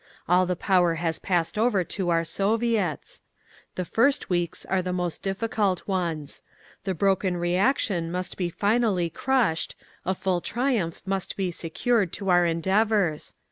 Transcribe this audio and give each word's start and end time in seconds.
All 0.27 0.47
the 0.47 0.55
power 0.55 0.95
has 0.95 1.19
passed 1.19 1.59
over 1.59 1.83
to 1.83 2.09
our 2.09 2.23
Soviets. 2.23 3.21
The 3.75 3.85
first 3.85 4.31
weeks 4.31 4.65
are 4.65 4.81
the 4.81 4.91
most 4.91 5.21
difficult 5.21 5.87
ones. 5.87 6.41
The 6.85 6.95
broken 6.95 7.37
reaction 7.37 8.11
must 8.11 8.35
be 8.35 8.49
finally 8.49 9.11
crushed, 9.11 9.75
a 10.03 10.15
full 10.15 10.41
triumph 10.41 11.03
must 11.05 11.37
be 11.37 11.51
secured 11.51 12.13
to 12.13 12.29
our 12.29 12.47
endeavours. 12.47 13.35